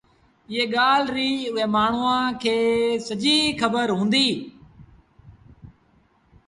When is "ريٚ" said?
1.15-1.41